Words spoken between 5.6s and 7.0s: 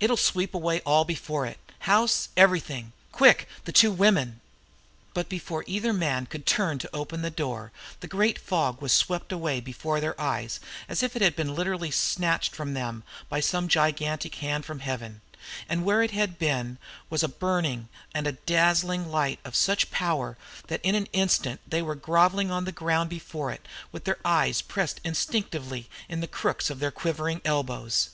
either man could turn to the